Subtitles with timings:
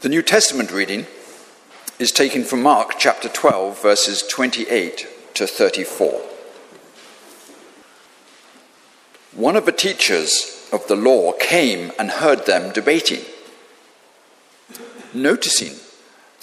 [0.00, 1.06] The New Testament reading
[1.98, 6.22] is taken from Mark chapter 12, verses 28 to 34.
[9.32, 13.24] One of the teachers of the law came and heard them debating.
[15.12, 15.80] Noticing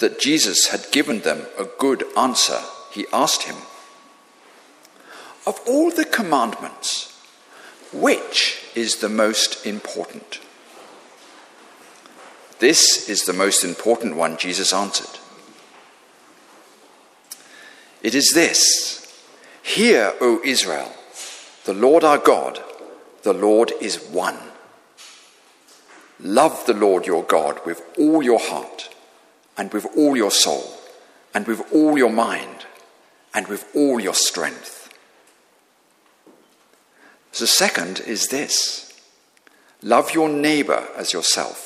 [0.00, 2.60] that Jesus had given them a good answer,
[2.92, 3.56] he asked him,
[5.46, 7.18] Of all the commandments,
[7.90, 10.40] which is the most important?
[12.58, 15.20] This is the most important one, Jesus answered.
[18.02, 19.22] It is this
[19.62, 20.92] Hear, O Israel,
[21.64, 22.62] the Lord our God,
[23.22, 24.38] the Lord is one.
[26.20, 28.94] Love the Lord your God with all your heart,
[29.58, 30.78] and with all your soul,
[31.34, 32.64] and with all your mind,
[33.34, 34.94] and with all your strength.
[37.38, 38.98] The second is this
[39.82, 41.65] love your neighbor as yourself.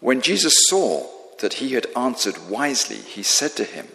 [0.00, 1.06] When Jesus saw
[1.40, 3.88] that he had answered wisely, he said to him,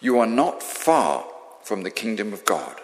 [0.00, 1.24] You are not far
[1.62, 2.80] from the kingdom of God.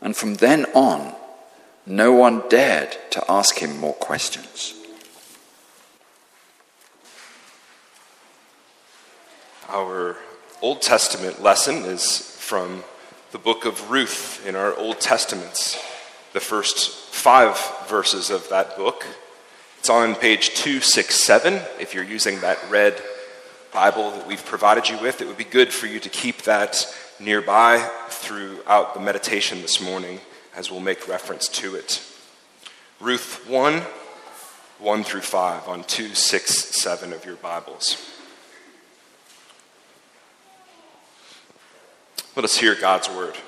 [0.00, 1.14] And from then on,
[1.86, 4.74] no one dared to ask him more questions.
[9.68, 10.16] Our
[10.60, 12.84] Old Testament lesson is from
[13.32, 15.78] the book of Ruth in our Old Testaments,
[16.32, 19.04] the first five verses of that book.
[19.88, 21.62] It's on page 267.
[21.80, 23.02] If you're using that red
[23.72, 26.94] Bible that we've provided you with, it would be good for you to keep that
[27.18, 27.78] nearby
[28.10, 30.20] throughout the meditation this morning
[30.54, 32.02] as we'll make reference to it.
[33.00, 33.80] Ruth 1,
[34.78, 37.96] 1 through 5 on 267 of your Bibles.
[42.36, 43.38] Let us hear God's word.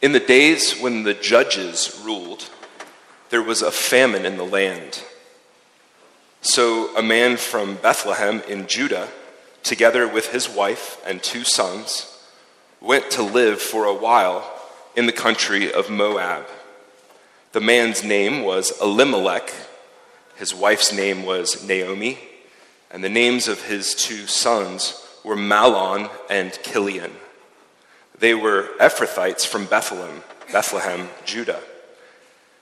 [0.00, 2.48] In the days when the judges ruled,
[3.30, 5.02] there was a famine in the land.
[6.40, 9.08] So a man from Bethlehem in Judah,
[9.64, 12.16] together with his wife and two sons,
[12.80, 14.48] went to live for a while
[14.94, 16.46] in the country of Moab.
[17.50, 19.52] The man's name was Elimelech,
[20.36, 22.20] his wife's name was Naomi,
[22.88, 27.10] and the names of his two sons were Mahlon and Chilion.
[28.18, 31.60] They were Ephrathites from Bethlehem, Bethlehem, Judah.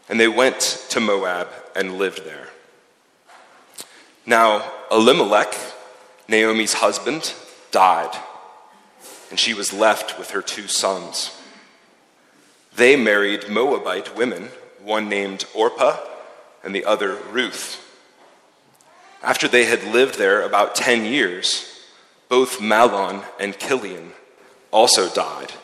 [0.09, 2.49] And they went to Moab and lived there.
[4.25, 5.55] Now, Elimelech,
[6.29, 7.33] Naomi's husband,
[7.71, 8.17] died,
[9.31, 11.37] and she was left with her two sons.
[12.75, 14.51] They married Moabite women,
[14.83, 15.99] one named Orpah
[16.63, 17.83] and the other Ruth.
[19.23, 21.81] After they had lived there about 10 years,
[22.29, 24.13] both Mahlon and Chilion
[24.77, 25.55] also died,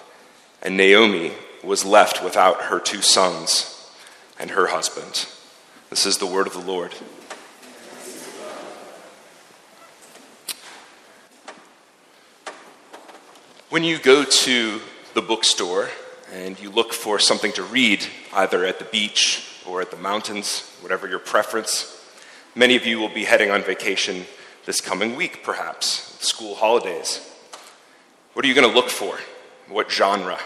[0.63, 3.93] and Naomi was left without her two sons
[4.39, 5.29] and her husband.
[5.91, 6.95] This is the word of the Lord.
[13.69, 14.81] When you go to
[15.13, 15.91] the bookstore
[16.33, 20.75] and you look for something to read, either at the beach or at the mountains,
[20.81, 22.03] whatever your preference,
[22.55, 24.25] many of you will be heading on vacation
[24.65, 27.29] this coming week, perhaps, school holidays.
[28.33, 29.19] What are you going to look for?
[29.69, 30.39] What genre?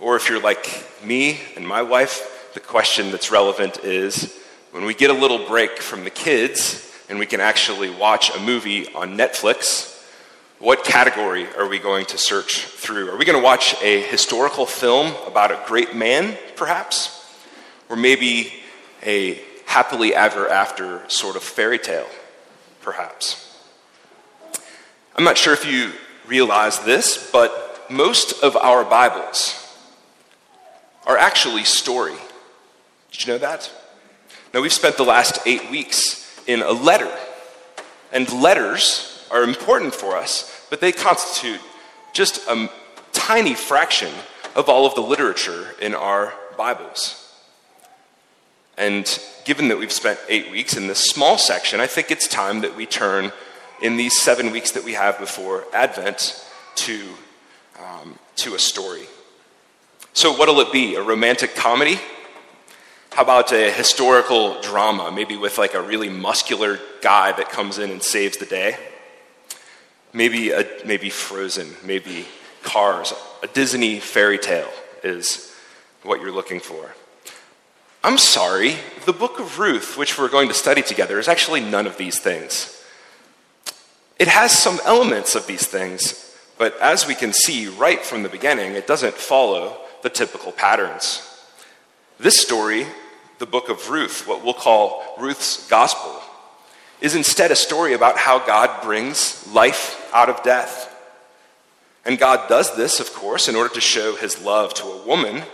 [0.00, 4.36] Or if you're like me and my wife, the question that's relevant is
[4.72, 8.40] when we get a little break from the kids and we can actually watch a
[8.40, 10.04] movie on Netflix,
[10.58, 13.08] what category are we going to search through?
[13.10, 17.24] Are we going to watch a historical film about a great man, perhaps?
[17.88, 18.52] Or maybe
[19.04, 22.08] a happily ever after sort of fairy tale,
[22.80, 23.46] perhaps?
[25.16, 25.92] I'm not sure if you
[26.30, 29.56] realize this, but most of our Bibles
[31.04, 32.14] are actually story.
[33.10, 33.70] Did you know that?
[34.54, 37.12] Now, we've spent the last eight weeks in a letter,
[38.12, 41.60] and letters are important for us, but they constitute
[42.12, 42.70] just a
[43.12, 44.12] tiny fraction
[44.54, 47.16] of all of the literature in our Bibles.
[48.78, 52.60] And given that we've spent eight weeks in this small section, I think it's time
[52.60, 53.32] that we turn
[53.82, 56.44] in these seven weeks that we have before Advent
[56.76, 57.08] to,
[57.78, 59.06] um, to a story.
[60.12, 60.96] So, what'll it be?
[60.96, 61.98] A romantic comedy?
[63.12, 67.90] How about a historical drama, maybe with like a really muscular guy that comes in
[67.90, 68.76] and saves the day?
[70.12, 72.26] Maybe, a, maybe Frozen, maybe
[72.62, 73.12] Cars.
[73.42, 74.70] A Disney fairy tale
[75.02, 75.54] is
[76.02, 76.94] what you're looking for.
[78.02, 81.86] I'm sorry, the book of Ruth, which we're going to study together, is actually none
[81.86, 82.79] of these things.
[84.20, 88.28] It has some elements of these things, but as we can see right from the
[88.28, 91.26] beginning, it doesn't follow the typical patterns.
[92.18, 92.86] This story,
[93.38, 96.20] the book of Ruth, what we'll call Ruth's gospel,
[97.00, 100.94] is instead a story about how God brings life out of death.
[102.04, 105.44] And God does this, of course, in order to show his love to a woman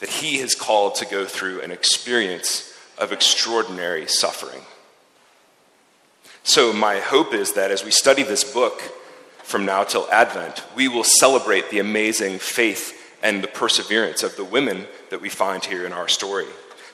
[0.00, 4.60] that he has called to go through an experience of extraordinary suffering.
[6.42, 8.80] So, my hope is that as we study this book
[9.42, 14.44] from now till Advent, we will celebrate the amazing faith and the perseverance of the
[14.44, 16.46] women that we find here in our story.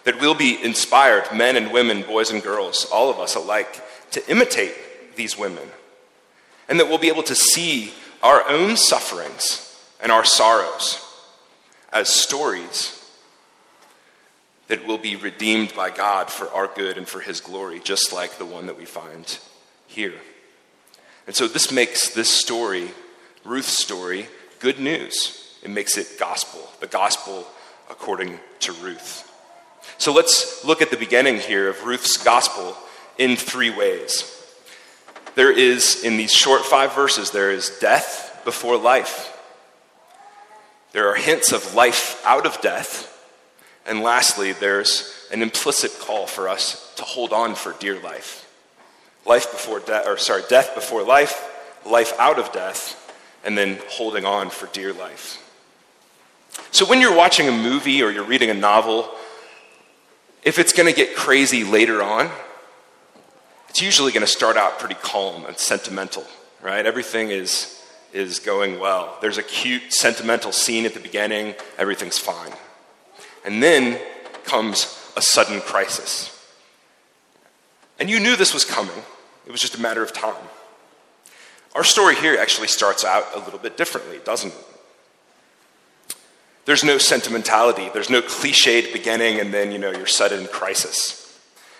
[0.05, 3.83] That we'll be inspired, men and women, boys and girls, all of us alike,
[4.13, 5.69] to imitate these women.
[6.69, 7.93] And that we'll be able to see
[8.23, 11.01] our own sufferings and our sorrows
[11.93, 13.04] as stories
[14.69, 18.39] that will be redeemed by God for our good and for His glory, just like
[18.39, 19.39] the one that we find
[19.87, 20.15] here.
[21.27, 22.91] And so this makes this story,
[23.45, 24.29] Ruth's story,
[24.61, 25.59] good news.
[25.63, 27.47] It makes it gospel, the gospel
[27.91, 29.31] according to Ruth.
[29.99, 32.77] So let's look at the beginning here of Ruth's gospel
[33.19, 34.31] in three ways.
[35.35, 39.31] There is, in these short five verses, there is death before life.
[40.93, 43.11] There are hints of life out of death.
[43.87, 48.51] And lastly, there's an implicit call for us to hold on for dear life.
[49.27, 51.43] Life before death, or sorry, death before life,
[51.85, 53.01] life out of death,
[53.45, 55.41] and then holding on for dear life.
[56.71, 59.11] So when you're watching a movie or you're reading a novel,
[60.43, 62.31] if it's going to get crazy later on,
[63.69, 66.25] it's usually going to start out pretty calm and sentimental,
[66.63, 66.87] right?
[66.87, 67.83] Everything is,
[68.13, 69.19] is going well.
[69.21, 72.53] There's a cute, sentimental scene at the beginning, everything's fine.
[73.45, 74.01] And then
[74.45, 76.31] comes a sudden crisis.
[77.99, 79.03] And you knew this was coming,
[79.47, 80.35] it was just a matter of time.
[81.75, 84.67] Our story here actually starts out a little bit differently, doesn't it?
[86.67, 91.21] There's no sentimentality, there's no cliched beginning and then, you know, your sudden crisis.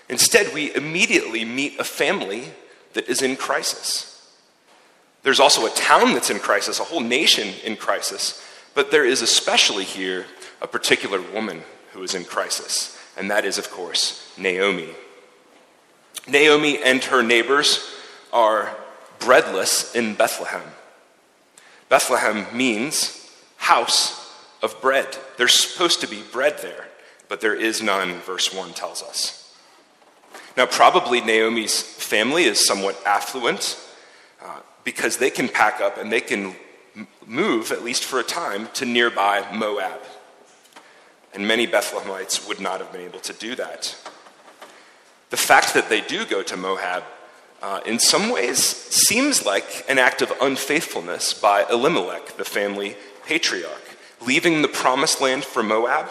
[0.09, 2.51] Instead, we immediately meet a family
[2.93, 4.11] that is in crisis.
[5.23, 8.45] There's also a town that's in crisis, a whole nation in crisis,
[8.75, 10.27] but there is especially here
[10.61, 11.63] a particular woman
[11.93, 14.91] who is in crisis, and that is, of course, Naomi.
[16.27, 17.95] Naomi and her neighbors
[18.33, 18.77] are
[19.19, 20.63] breadless in Bethlehem.
[21.89, 25.07] Bethlehem means house of bread.
[25.37, 26.87] There's supposed to be bread there,
[27.29, 29.41] but there is none, verse 1 tells us.
[30.57, 33.79] Now, probably Naomi's family is somewhat affluent
[34.43, 36.55] uh, because they can pack up and they can
[37.27, 40.01] move, at least for a time, to nearby Moab.
[41.35, 43.97] And many Bethlehemites would not have been able to do that.
[45.31, 47.03] The fact that they do go to Moab,
[47.61, 52.97] uh, in some ways, seems like an act of unfaithfulness by Elimelech, the family
[53.27, 53.95] patriarch
[54.27, 56.09] leaving the promised land for Moab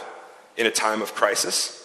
[0.57, 1.79] in a time of crisis.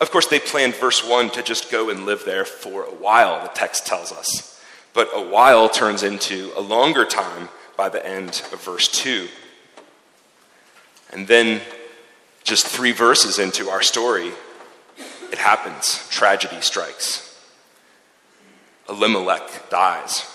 [0.00, 3.42] Of course, they planned, verse 1, to just go and live there for a while,
[3.42, 4.62] the text tells us.
[4.94, 9.28] But a while turns into a longer time by the end of verse 2.
[11.12, 11.60] And then,
[12.48, 14.32] just three verses into our story,
[15.30, 16.08] it happens.
[16.10, 17.24] Tragedy strikes.
[18.88, 20.26] Elimelech dies.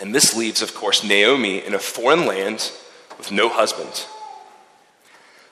[0.00, 2.70] And this leaves, of course, Naomi in a foreign land
[3.18, 4.06] with no husband.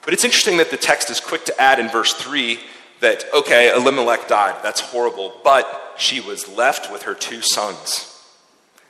[0.03, 2.59] But it's interesting that the text is quick to add in verse 3
[3.01, 4.63] that, okay, Elimelech died.
[4.63, 5.35] That's horrible.
[5.43, 8.11] But she was left with her two sons.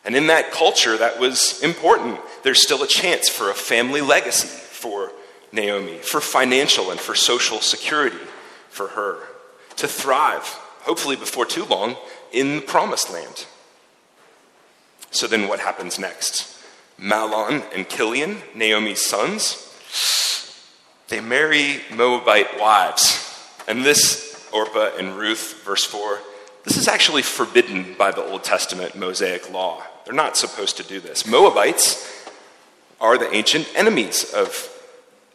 [0.05, 2.21] And in that culture, that was important.
[2.43, 5.13] There's still a chance for a family legacy for
[5.55, 8.19] Naomi, for financial and for social security
[8.69, 9.19] for her,
[9.77, 10.45] to thrive,
[10.83, 11.97] hopefully before too long,
[12.33, 13.47] in the promised land.
[15.11, 16.59] So then what happens next?
[17.01, 19.71] Mahlon and Chilion, Naomi's sons,
[21.09, 23.21] they marry Moabite wives.
[23.69, 26.19] And this, Orpah and Ruth, verse 4,
[26.65, 29.83] this is actually forbidden by the Old Testament Mosaic law.
[30.05, 31.27] They're not supposed to do this.
[31.27, 32.29] Moabites
[33.01, 34.71] are the ancient enemies of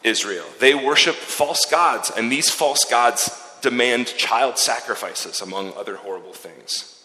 [0.03, 0.45] Israel.
[0.59, 3.29] They worship false gods, and these false gods
[3.61, 7.03] demand child sacrifices, among other horrible things.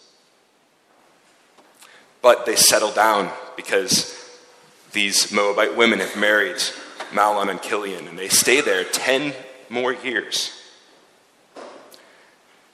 [2.21, 4.13] But they settle down because
[4.93, 6.57] these Moabite women have married
[7.11, 9.33] Mahlon and Chilion, and they stay there 10
[9.69, 10.51] more years.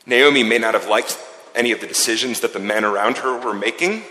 [0.05, 1.17] Naomi may not have liked
[1.53, 4.03] any of the decisions that the men around her were making.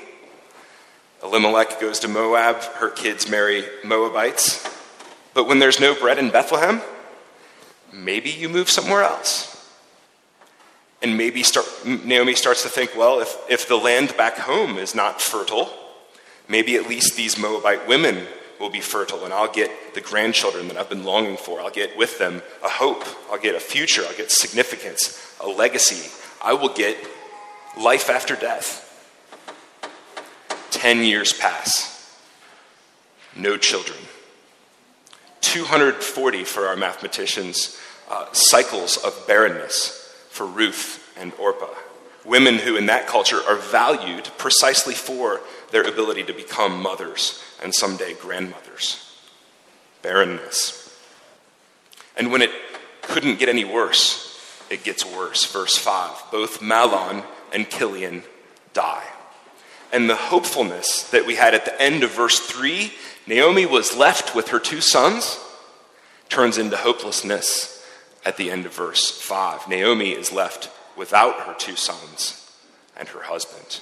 [1.22, 4.79] Elimelech goes to Moab, her kids marry Moabites.
[5.34, 6.80] But when there's no bread in Bethlehem,
[7.92, 9.56] maybe you move somewhere else.
[11.02, 14.94] And maybe start, Naomi starts to think, well, if, if the land back home is
[14.94, 15.72] not fertile,
[16.48, 18.26] maybe at least these Moabite women
[18.58, 21.60] will be fertile, and I'll get the grandchildren that I've been longing for.
[21.60, 23.04] I'll get with them a hope.
[23.30, 24.02] I'll get a future.
[24.06, 26.10] I'll get significance, a legacy.
[26.42, 26.98] I will get
[27.78, 28.86] life after death.
[30.70, 32.20] Ten years pass.
[33.34, 33.98] No children.
[35.50, 37.76] 240 for our mathematicians,
[38.08, 41.74] uh, cycles of barrenness for Ruth and Orpah.
[42.24, 45.40] Women who, in that culture, are valued precisely for
[45.72, 49.12] their ability to become mothers and someday grandmothers.
[50.02, 50.96] Barrenness.
[52.16, 52.52] And when it
[53.02, 54.40] couldn't get any worse,
[54.70, 55.44] it gets worse.
[55.46, 58.22] Verse 5 both Mahlon and Chilion
[58.72, 59.04] die.
[59.92, 62.92] And the hopefulness that we had at the end of verse 3,
[63.26, 65.38] Naomi was left with her two sons,
[66.28, 67.84] turns into hopelessness
[68.24, 69.68] at the end of verse 5.
[69.68, 72.50] Naomi is left without her two sons
[72.96, 73.80] and her husband.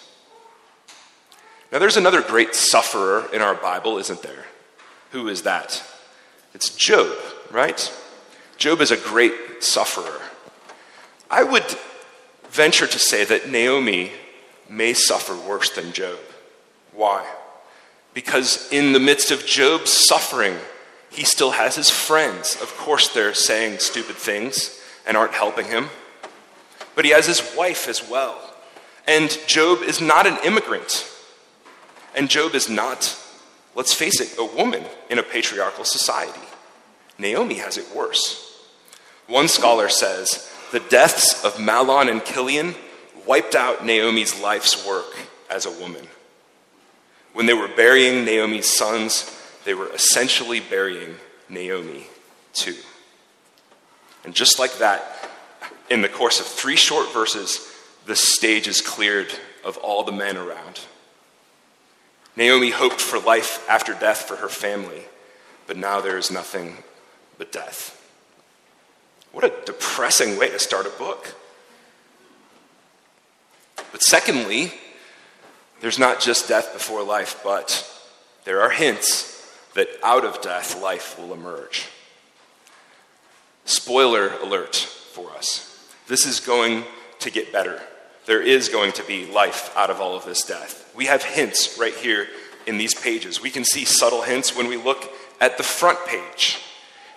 [1.70, 4.46] Now, there's another great sufferer in our Bible, isn't there?
[5.10, 5.82] Who is that?
[6.54, 7.14] It's Job,
[7.50, 7.92] right?
[8.56, 10.20] Job is a great sufferer.
[11.30, 11.64] I would
[12.50, 14.12] venture to say that Naomi
[14.68, 16.18] may suffer worse than Job.
[16.92, 17.26] Why?
[18.14, 20.56] Because in the midst of Job's suffering,
[21.10, 22.56] he still has his friends.
[22.60, 25.88] Of course, they're saying stupid things and aren't helping him.
[26.94, 28.38] But he has his wife as well.
[29.06, 31.10] And Job is not an immigrant.
[32.14, 33.16] And Job is not,
[33.74, 36.40] let's face it, a woman in a patriarchal society.
[37.18, 38.66] Naomi has it worse.
[39.26, 42.74] One scholar says the deaths of Mahlon and Chilion
[43.28, 45.14] wiped out Naomi's life's work
[45.50, 46.08] as a woman.
[47.34, 49.30] When they were burying Naomi's sons,
[49.66, 51.14] they were essentially burying
[51.48, 52.06] Naomi
[52.54, 52.74] too.
[54.24, 55.30] And just like that,
[55.90, 57.70] in the course of three short verses,
[58.06, 59.28] the stage is cleared
[59.62, 60.80] of all the men around.
[62.34, 65.02] Naomi hoped for life after death for her family,
[65.66, 66.78] but now there is nothing
[67.36, 67.94] but death.
[69.32, 71.34] What a depressing way to start a book.
[73.92, 74.72] But secondly,
[75.80, 77.84] there's not just death before life, but
[78.44, 79.34] there are hints
[79.74, 81.86] that out of death, life will emerge.
[83.64, 85.64] Spoiler alert for us.
[86.06, 86.84] This is going
[87.20, 87.80] to get better.
[88.26, 90.90] There is going to be life out of all of this death.
[90.96, 92.28] We have hints right here
[92.66, 93.42] in these pages.
[93.42, 96.58] We can see subtle hints when we look at the front page.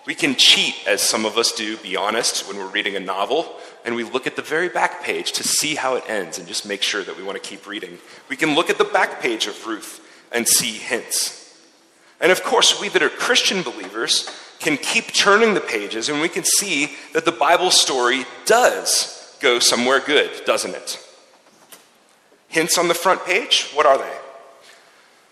[0.06, 3.56] We can cheat, as some of us do, be honest, when we're reading a novel,
[3.84, 6.66] and we look at the very back page to see how it ends and just
[6.66, 7.98] make sure that we want to keep reading.
[8.28, 11.58] We can look at the back page of Ruth and see hints.
[12.20, 16.28] And of course, we that are Christian believers can keep turning the pages and we
[16.28, 21.04] can see that the Bible story does go somewhere good, doesn't it?
[22.48, 23.70] Hints on the front page?
[23.74, 24.16] What are they?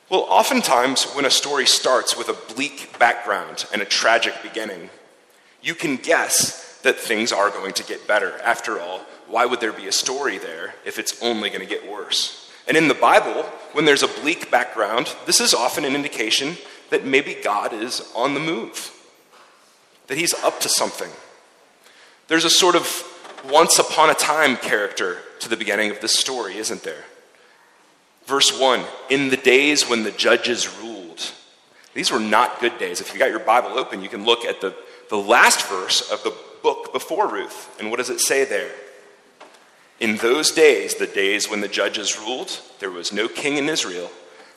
[0.09, 4.90] Well, oftentimes when a story starts with a bleak background and a tragic beginning,
[5.62, 8.38] you can guess that things are going to get better.
[8.42, 11.90] After all, why would there be a story there if it's only going to get
[11.90, 12.50] worse?
[12.66, 16.56] And in the Bible, when there's a bleak background, this is often an indication
[16.90, 18.92] that maybe God is on the move,
[20.08, 21.10] that he's up to something.
[22.28, 23.04] There's a sort of
[23.50, 27.04] once upon a time character to the beginning of this story, isn't there?
[28.26, 31.32] Verse 1 In the days when the judges ruled.
[31.94, 33.00] These were not good days.
[33.00, 34.75] If you got your Bible open, you can look at the,
[35.08, 36.32] the last verse of the
[36.62, 37.76] book before Ruth.
[37.79, 38.73] And what does it say there?
[39.99, 44.11] In those days, the days when the judges ruled, there was no king in Israel,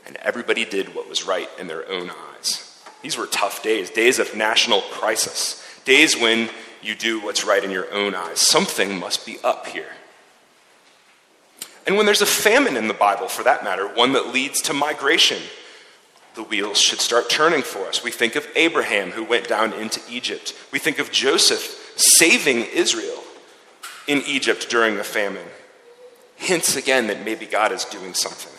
[0.05, 2.81] and everybody did what was right in their own eyes.
[3.01, 6.49] These were tough days, days of national crisis, days when
[6.81, 8.39] you do what's right in your own eyes.
[8.39, 9.91] Something must be up here.
[11.85, 14.73] And when there's a famine in the Bible, for that matter, one that leads to
[14.73, 15.41] migration,
[16.35, 18.01] the wheels should start turning for us.
[18.01, 20.53] We think of Abraham, who went down into Egypt.
[20.71, 23.23] We think of Joseph saving Israel
[24.07, 25.47] in Egypt during the famine.
[26.35, 28.51] Hints again that maybe God is doing something.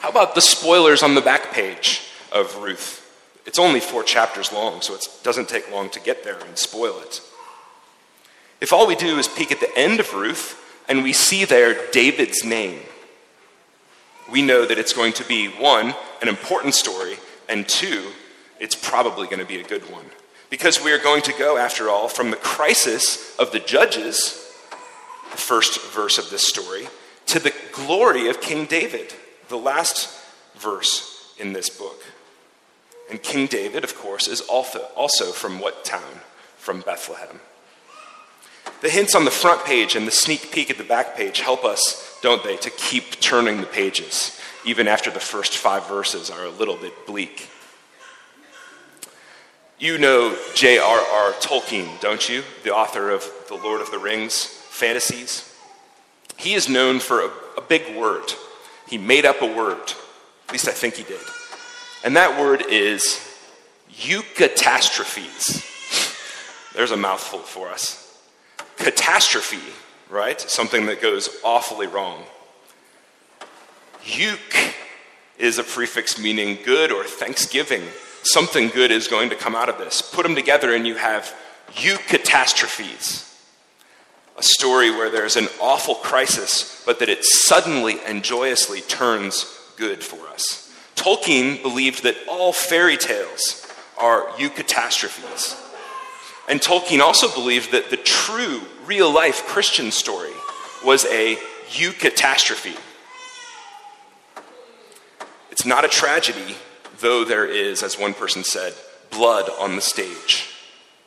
[0.00, 3.02] How about the spoilers on the back page of Ruth?
[3.46, 7.00] It's only four chapters long, so it doesn't take long to get there and spoil
[7.00, 7.20] it.
[8.60, 11.90] If all we do is peek at the end of Ruth, and we see there
[11.90, 12.80] David's name,
[14.30, 17.16] we know that it's going to be one, an important story,
[17.48, 18.10] and two,
[18.58, 20.06] it's probably going to be a good one.
[20.50, 24.52] Because we are going to go, after all, from the crisis of the judges,
[25.30, 26.88] the first verse of this story,
[27.26, 29.12] to the glory of King David,
[29.48, 30.08] the last
[30.56, 32.02] verse in this book.
[33.10, 36.20] And King David, of course, is also, from what town?
[36.58, 37.40] From Bethlehem.
[38.80, 41.64] The hints on the front page and the sneak peek at the back page help
[41.64, 46.44] us, don't they, to keep turning the pages, even after the first five verses are
[46.44, 47.48] a little bit bleak.
[49.78, 51.32] You know J.R.R.
[51.34, 52.42] Tolkien, don't you?
[52.64, 55.54] The author of The Lord of the Rings fantasies.
[56.38, 58.24] He is known for a, a big word.
[58.88, 59.92] He made up a word.
[60.46, 61.20] At least I think he did.
[62.04, 63.20] And that word is
[63.92, 66.72] eucatastrophes.
[66.72, 68.18] There's a mouthful for us.
[68.78, 69.60] Catastrophe,
[70.08, 70.40] right?
[70.40, 72.22] Something that goes awfully wrong.
[74.04, 74.72] Euc
[75.36, 77.82] is a prefix meaning good or thanksgiving.
[78.26, 80.02] Something good is going to come out of this.
[80.02, 81.32] Put them together and you have
[81.74, 83.22] eucatastrophes.
[84.36, 90.02] A story where there's an awful crisis, but that it suddenly and joyously turns good
[90.02, 90.74] for us.
[90.96, 93.64] Tolkien believed that all fairy tales
[93.96, 95.62] are eucatastrophes.
[96.48, 100.32] And Tolkien also believed that the true, real life Christian story
[100.84, 101.36] was a
[101.68, 102.76] eucatastrophe.
[105.50, 106.56] It's not a tragedy,
[107.00, 108.74] though there is, as one person said,
[109.10, 110.50] blood on the stage.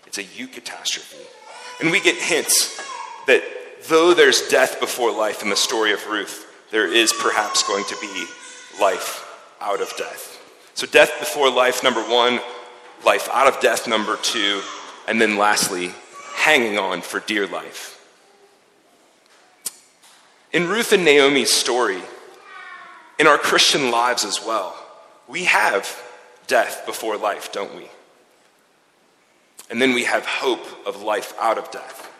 [0.05, 1.25] It's a eucatastrophe.
[1.79, 2.81] And we get hints
[3.27, 3.43] that
[3.88, 7.98] though there's death before life in the story of Ruth, there is perhaps going to
[8.01, 8.25] be
[8.81, 9.25] life
[9.62, 10.36] out of death.
[10.74, 12.39] So, death before life, number one,
[13.05, 14.62] life out of death, number two,
[15.08, 15.91] and then lastly,
[16.36, 17.96] hanging on for dear life.
[20.51, 22.01] In Ruth and Naomi's story,
[23.19, 24.75] in our Christian lives as well,
[25.29, 26.03] we have
[26.48, 27.86] death before life, don't we?
[29.69, 32.12] And then we have hope of life out of death.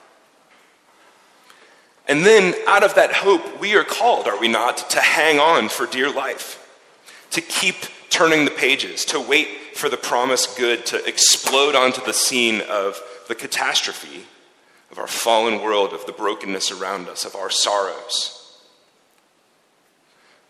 [2.07, 5.69] And then, out of that hope, we are called, are we not, to hang on
[5.69, 6.55] for dear life,
[7.31, 7.75] to keep
[8.10, 12.99] turning the pages, to wait for the promised good to explode onto the scene of
[13.27, 14.23] the catastrophe
[14.91, 18.38] of our fallen world, of the brokenness around us, of our sorrows.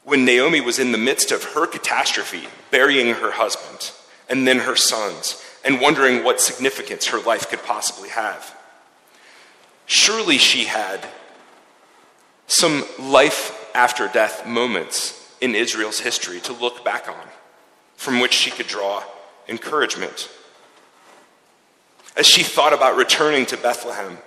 [0.10, 3.92] When Naomi was in the midst of her catastrophe, burying her husband
[4.28, 8.58] and then her sons, and wondering what significance her life could possibly have,
[9.86, 11.08] surely she had
[12.48, 17.28] some life after death moments in Israel's history to look back on,
[17.96, 19.04] from which she could draw
[19.48, 20.28] encouragement.
[22.18, 24.18] As she thought about returning to Bethlehem,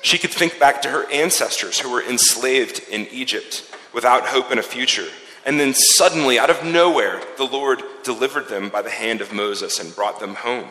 [0.00, 4.60] she could think back to her ancestors who were enslaved in Egypt without hope and
[4.60, 5.08] a future.
[5.46, 9.78] And then suddenly, out of nowhere, the Lord delivered them by the hand of Moses
[9.78, 10.68] and brought them home.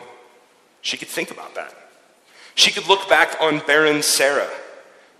[0.82, 1.74] She could think about that.
[2.54, 4.50] She could look back on barren Sarah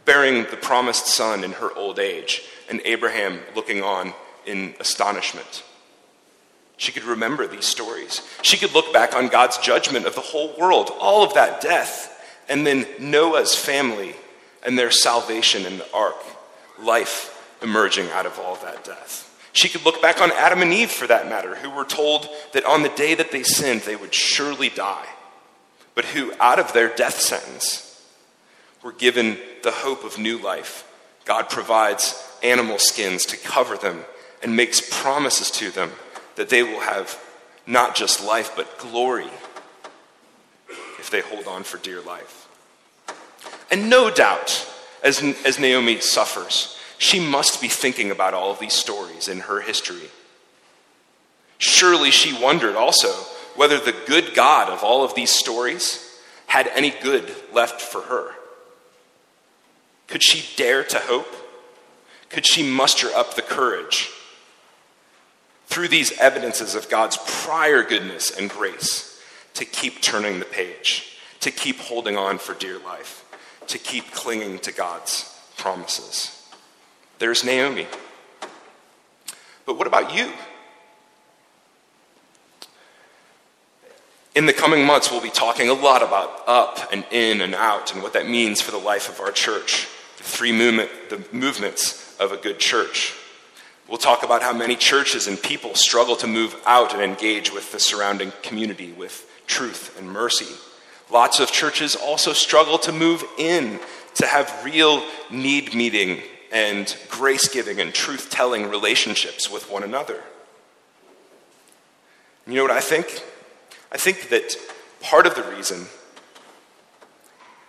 [0.09, 4.15] bearing the promised son in her old age, and Abraham looking on
[4.47, 5.63] in astonishment.
[6.79, 8.23] She could remember these stories.
[8.41, 12.25] She could look back on God's judgment of the whole world, all of that death,
[12.49, 14.15] and then Noah's family
[14.65, 16.17] and their salvation in the ark,
[16.79, 19.25] life emerging out of all that death.
[19.53, 22.65] She could look back on Adam and Eve, for that matter, who were told that
[22.65, 25.07] on the day that they sinned, they would surely die,
[25.95, 28.07] but who, out of their death sentence,
[28.83, 30.85] were given the hope of new life.
[31.25, 34.05] God provides animal skins to cover them
[34.43, 35.91] and makes promises to them
[36.37, 37.19] that they will have
[37.67, 39.27] not just life, but glory
[40.99, 42.47] if they hold on for dear life.
[43.71, 44.67] And no doubt,
[45.03, 49.61] as, as Naomi suffers, she must be thinking about all of these stories in her
[49.61, 50.11] history.
[51.59, 53.13] Surely she wondered also
[53.57, 56.05] whether the good God of all of these stories
[56.47, 58.33] had any good left for her.
[60.09, 61.29] Could she dare to hope?
[62.31, 64.11] Could she muster up the courage
[65.67, 69.21] through these evidences of God's prior goodness and grace
[69.55, 73.25] to keep turning the page, to keep holding on for dear life,
[73.67, 76.38] to keep clinging to God's promises?
[77.19, 77.87] There's Naomi.
[79.67, 80.33] But what about you?
[84.35, 87.93] In the coming months, we'll be talking a lot about up and in and out
[87.93, 92.17] and what that means for the life of our church the three movement, the movements
[92.19, 93.15] of a good church.
[93.89, 97.73] We'll talk about how many churches and people struggle to move out and engage with
[97.73, 100.55] the surrounding community with truth and mercy.
[101.11, 103.81] Lots of churches also struggle to move in,
[104.17, 106.21] to have real need meeting
[106.53, 110.23] and grace giving and truth telling relationships with one another.
[112.47, 113.23] You know what I think?
[113.93, 114.57] I think that
[115.01, 115.87] part of the reason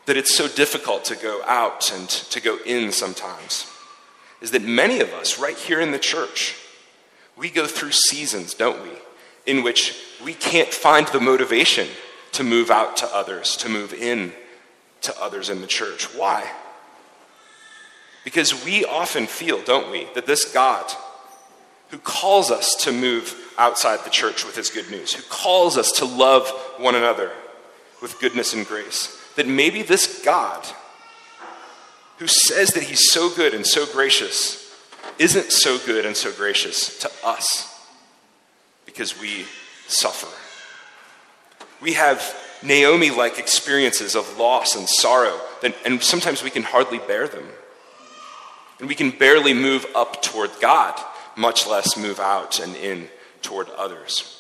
[0.05, 3.67] that it's so difficult to go out and to go in sometimes
[4.41, 6.55] is that many of us, right here in the church,
[7.35, 8.89] we go through seasons, don't we,
[9.45, 11.87] in which we can't find the motivation
[12.31, 14.31] to move out to others, to move in
[15.01, 16.05] to others in the church.
[16.15, 16.49] Why?
[18.23, 20.91] Because we often feel, don't we, that this God
[21.89, 25.91] who calls us to move outside the church with his good news, who calls us
[25.93, 27.31] to love one another
[28.01, 30.65] with goodness and grace, that maybe this God
[32.17, 34.75] who says that he's so good and so gracious
[35.17, 37.87] isn't so good and so gracious to us
[38.85, 39.45] because we
[39.87, 40.27] suffer.
[41.81, 45.39] We have Naomi like experiences of loss and sorrow,
[45.85, 47.47] and sometimes we can hardly bear them.
[48.79, 50.99] And we can barely move up toward God,
[51.35, 53.09] much less move out and in
[53.41, 54.35] toward others.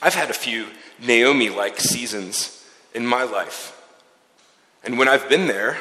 [0.00, 0.66] I've had a few
[0.98, 3.78] Naomi like seasons in my life.
[4.84, 5.78] And when I've been there,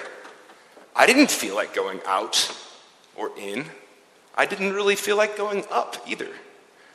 [0.96, 2.56] I didn't feel like going out
[3.16, 3.66] or in.
[4.36, 6.30] I didn't really feel like going up either.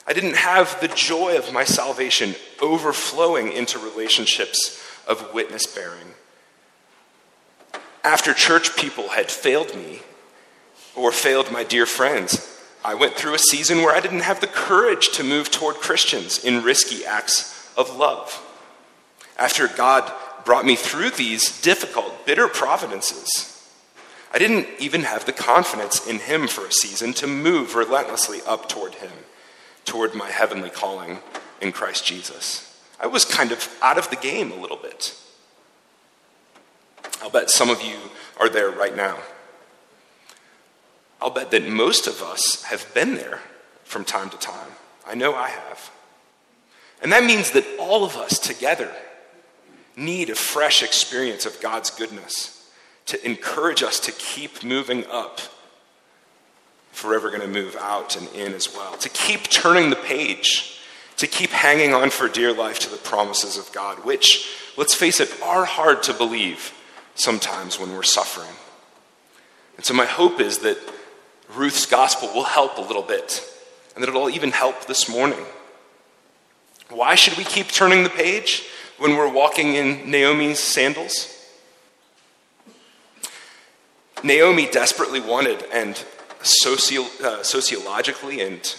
[0.06, 6.14] I didn't have the joy of my salvation overflowing into relationships of witness bearing.
[8.04, 10.02] After church people had failed me
[10.96, 12.52] or failed my dear friends,
[12.84, 16.44] I went through a season where I didn't have the courage to move toward Christians
[16.44, 18.42] in risky acts of love.
[19.38, 20.10] After God
[20.44, 23.52] brought me through these difficult, bitter providences,
[24.32, 28.68] I didn't even have the confidence in Him for a season to move relentlessly up
[28.68, 29.12] toward Him
[29.84, 31.20] toward my heavenly calling
[31.60, 32.62] in Christ Jesus.
[33.00, 35.14] I was kind of out of the game a little bit.
[37.22, 37.96] I'll bet some of you
[38.38, 39.18] are there right now.
[41.20, 43.40] I'll bet that most of us have been there
[43.84, 44.70] from time to time.
[45.06, 45.90] I know I have.
[47.02, 48.92] And that means that all of us together
[49.96, 52.70] need a fresh experience of God's goodness
[53.06, 55.40] to encourage us to keep moving up
[56.92, 58.96] forever going to move out and in as well.
[58.96, 60.80] To keep turning the page,
[61.18, 65.20] to keep hanging on for dear life to the promises of God, which, let's face
[65.20, 66.72] it, are hard to believe
[67.14, 68.54] sometimes when we're suffering.
[69.76, 70.78] And so, my hope is that
[71.54, 73.42] Ruth's gospel will help a little bit,
[73.94, 75.44] and that it'll even help this morning.
[76.88, 78.64] Why should we keep turning the page
[78.98, 81.32] when we're walking in Naomi's sandals?
[84.22, 86.02] Naomi desperately wanted and
[86.42, 88.74] socio- uh, sociologically and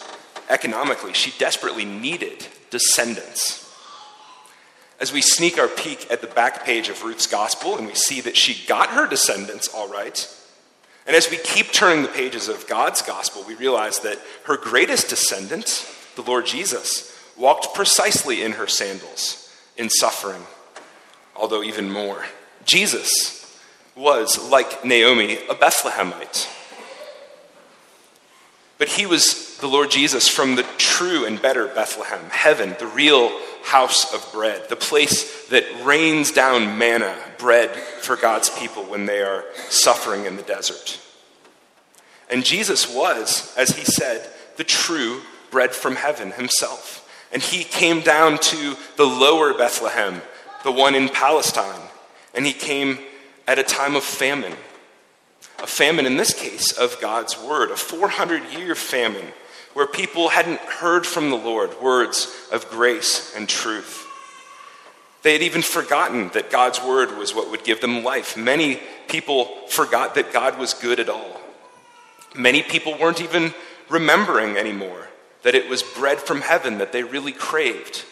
[0.50, 3.64] economically, she desperately needed descendants.
[5.00, 8.22] As we sneak our peek at the back page of Ruth's gospel and we see
[8.22, 10.28] that she got her descendants all right,
[11.08, 15.10] and as we keep turning the pages of God's gospel, we realize that her greatest
[15.10, 20.44] descendant, the Lord Jesus, walked precisely in her sandals in suffering,
[21.36, 22.26] although even more.
[22.66, 23.58] Jesus
[23.96, 26.48] was, like Naomi, a Bethlehemite.
[28.78, 33.32] But he was the Lord Jesus from the true and better Bethlehem, heaven, the real
[33.64, 39.22] house of bread, the place that rains down manna, bread for God's people when they
[39.22, 41.00] are suffering in the desert.
[42.30, 45.22] And Jesus was, as he said, the true
[45.52, 47.04] bread from heaven himself.
[47.32, 50.22] And he came down to the lower Bethlehem,
[50.64, 51.82] the one in Palestine.
[52.34, 53.00] And he came
[53.48, 54.56] at a time of famine
[55.60, 59.26] a famine, in this case, of God's word, a 400 year famine
[59.74, 64.07] where people hadn't heard from the Lord words of grace and truth.
[65.24, 68.38] They had even forgotten that God's word was what would give them life.
[68.38, 71.42] Many people forgot that God was good at all.
[72.36, 73.54] Many people weren't even
[73.90, 75.08] remembering anymore
[75.44, 78.06] that it was bread from heaven that they really craved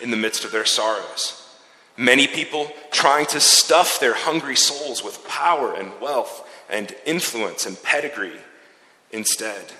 [0.00, 1.44] in the midst of their sorrows.
[1.96, 7.82] Many people trying to stuff their hungry souls with power and wealth and influence and
[7.82, 8.38] pedigree
[9.10, 9.72] instead.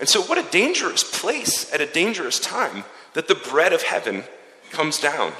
[0.00, 4.24] And so, what a dangerous place at a dangerous time that the bread of heaven
[4.70, 5.32] comes down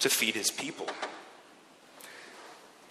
[0.00, 0.88] to feed his people.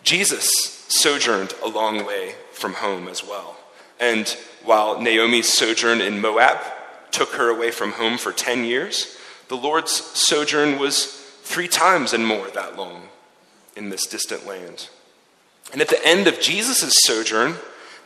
[0.04, 0.50] Jesus
[0.90, 3.58] sojourned a long way from home as well.
[4.00, 4.28] And
[4.64, 6.60] while Naomi's sojourn in Moab
[7.12, 9.18] took her away from home for 10 years,
[9.48, 11.06] the Lord's sojourn was
[11.44, 13.10] three times and more that long
[13.76, 14.90] in this distant land.
[15.72, 17.56] And at the end of Jesus' sojourn,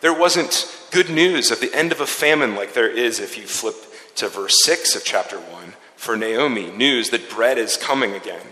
[0.02, 3.46] there wasn't good news at the end of a famine like there is if you
[3.46, 3.76] flip
[4.16, 8.46] to verse 6 of chapter 1 for Naomi, news that bread is coming again.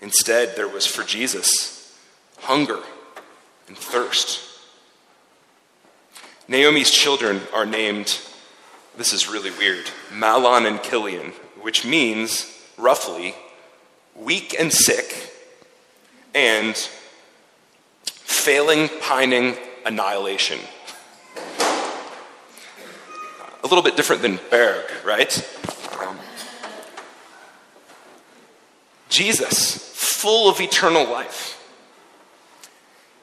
[0.00, 1.98] Instead, there was for Jesus
[2.38, 2.80] hunger
[3.68, 4.40] and thirst.
[6.46, 8.18] Naomi's children are named,
[8.96, 13.34] this is really weird, Mahlon and Chilion, which means roughly
[14.14, 15.32] weak and sick
[16.34, 16.76] and
[18.04, 20.58] failing, pining, annihilation.
[23.62, 25.32] A little bit different than Berg, right?
[25.98, 26.18] Um,
[29.14, 31.52] Jesus, full of eternal life,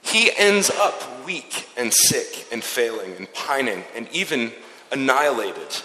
[0.01, 4.53] he ends up weak and sick and failing and pining and even
[4.93, 5.81] annihilated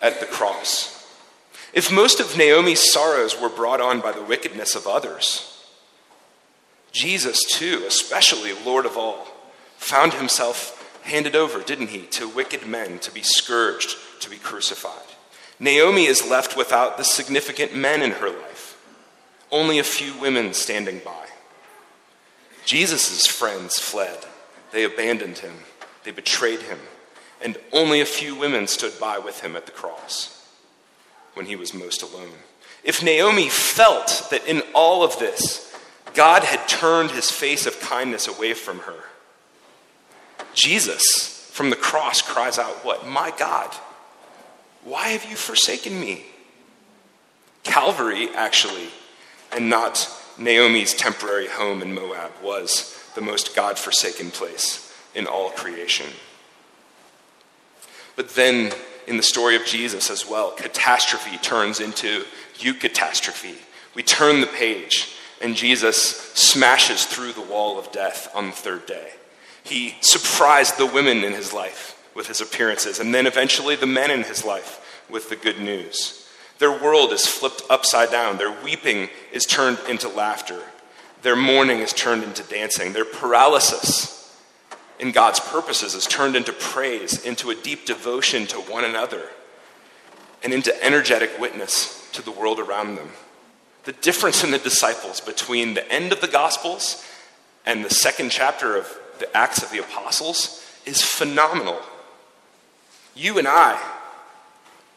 [0.00, 1.06] at the cross.
[1.74, 5.62] If most of Naomi's sorrows were brought on by the wickedness of others,
[6.90, 9.26] Jesus, too, especially Lord of all,
[9.76, 14.94] found himself handed over, didn't he, to wicked men to be scourged, to be crucified.
[15.58, 18.69] Naomi is left without the significant men in her life,
[19.52, 21.26] only a few women standing by.
[22.64, 24.18] Jesus' friends fled.
[24.72, 25.54] They abandoned him.
[26.04, 26.78] They betrayed him.
[27.42, 30.46] And only a few women stood by with him at the cross
[31.34, 32.34] when he was most alone.
[32.84, 35.74] If Naomi felt that in all of this,
[36.14, 39.04] God had turned his face of kindness away from her,
[40.54, 43.06] Jesus from the cross cries out, What?
[43.06, 43.74] My God,
[44.84, 46.24] why have you forsaken me?
[47.62, 48.88] Calvary, actually,
[49.52, 50.08] and not
[50.38, 56.06] Naomi's temporary home in Moab was the most God forsaken place in all creation.
[58.16, 58.72] But then,
[59.06, 62.24] in the story of Jesus as well, catastrophe turns into
[62.58, 63.56] eucatastrophe.
[63.94, 65.98] We turn the page, and Jesus
[66.34, 69.10] smashes through the wall of death on the third day.
[69.62, 74.10] He surprised the women in his life with his appearances, and then eventually the men
[74.10, 76.19] in his life with the good news.
[76.60, 78.36] Their world is flipped upside down.
[78.36, 80.62] Their weeping is turned into laughter.
[81.22, 82.92] Their mourning is turned into dancing.
[82.92, 84.38] Their paralysis
[84.98, 89.30] in God's purposes is turned into praise, into a deep devotion to one another,
[90.44, 93.08] and into energetic witness to the world around them.
[93.84, 97.02] The difference in the disciples between the end of the Gospels
[97.64, 101.80] and the second chapter of the Acts of the Apostles is phenomenal.
[103.14, 103.80] You and I,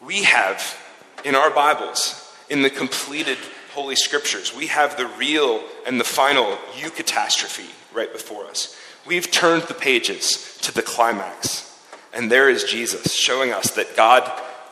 [0.02, 0.78] we have
[1.23, 3.38] in our Bibles, in the completed
[3.73, 8.77] Holy Scriptures, we have the real and the final eucatastrophe right before us.
[9.05, 11.69] We've turned the pages to the climax,
[12.13, 14.29] and there is Jesus showing us that God,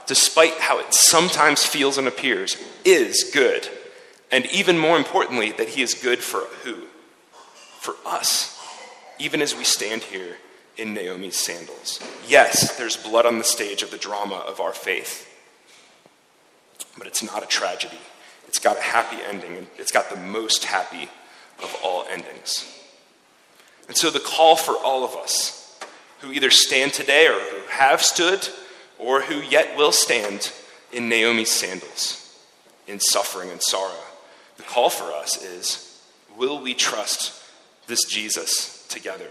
[0.07, 3.67] despite how it sometimes feels and appears, is good.
[4.31, 6.87] And even more importantly, that He is good for who?
[7.79, 8.59] For us,
[9.19, 10.37] even as we stand here
[10.77, 11.99] in Naomi's sandals.
[12.27, 15.30] Yes, there's blood on the stage of the drama of our faith
[16.97, 17.99] but it's not a tragedy.
[18.47, 21.09] It's got a happy ending, and it's got the most happy
[21.63, 22.67] of all endings.
[23.87, 25.79] And so, the call for all of us
[26.19, 28.47] who either stand today or who have stood
[28.99, 30.51] or who yet will stand
[30.91, 32.37] in Naomi's sandals
[32.87, 34.03] in suffering and sorrow,
[34.57, 36.01] the call for us is
[36.37, 37.41] will we trust
[37.87, 39.29] this Jesus together?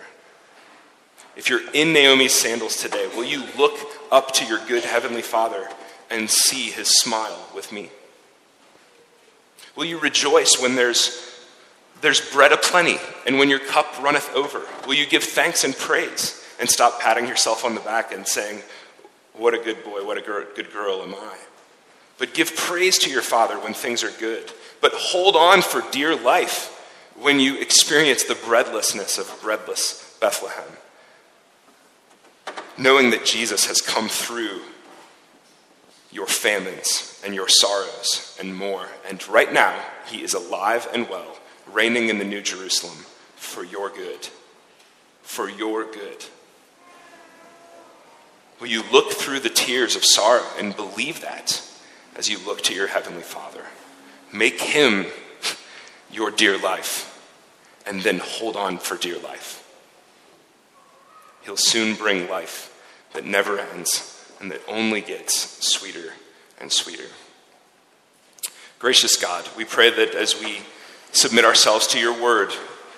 [1.36, 3.78] If you're in Naomi's sandals today, will you look
[4.10, 5.68] up to your good Heavenly Father
[6.10, 7.90] and see his smile with me?
[9.76, 11.46] Will you rejoice when there's,
[12.00, 14.62] there's bread aplenty and when your cup runneth over?
[14.86, 18.62] Will you give thanks and praise and stop patting yourself on the back and saying,
[19.34, 21.36] What a good boy, what a good girl am I?
[22.18, 24.52] But give praise to your Father when things are good.
[24.82, 26.76] But hold on for dear life
[27.18, 30.76] when you experience the breadlessness of breadless Bethlehem.
[32.76, 34.60] Knowing that Jesus has come through
[36.12, 38.86] your famines and your sorrows and more.
[39.08, 41.38] And right now, he is alive and well,
[41.70, 42.96] reigning in the New Jerusalem
[43.36, 44.28] for your good.
[45.22, 46.24] For your good.
[48.60, 51.62] Will you look through the tears of sorrow and believe that
[52.16, 53.64] as you look to your Heavenly Father?
[54.32, 55.06] Make him
[56.12, 57.06] your dear life
[57.86, 59.66] and then hold on for dear life.
[61.42, 62.66] He'll soon bring life
[63.14, 66.14] that never ends and that only gets sweeter
[66.60, 67.04] and sweeter.
[68.78, 70.60] Gracious God, we pray that as we
[71.12, 72.52] submit ourselves to your word,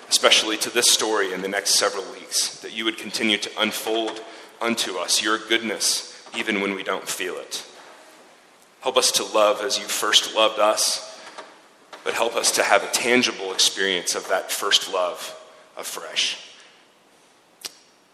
[0.09, 4.21] especially to this story in the next several weeks, that you would continue to unfold
[4.61, 7.65] unto us your goodness even when we don't feel it.
[8.81, 11.19] Help us to love as you first loved us,
[12.03, 15.39] but help us to have a tangible experience of that first love
[15.77, 16.51] afresh.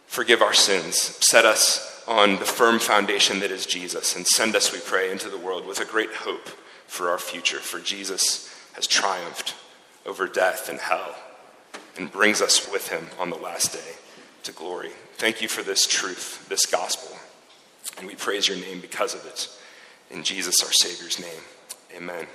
[0.08, 0.98] Forgive our sins.
[1.22, 5.30] Set us on the firm foundation that is Jesus and send us, we pray, into
[5.30, 6.48] the world with a great hope
[6.88, 7.60] for our future.
[7.60, 9.56] For Jesus has triumphed
[10.06, 11.16] over death and hell
[11.98, 13.96] and brings us with him on the last day
[14.44, 14.92] to glory.
[15.16, 17.18] Thank you for this truth, this gospel.
[17.98, 19.50] And we praise your name because of it.
[20.10, 21.42] In Jesus, our Savior's name,
[21.96, 22.28] Amen.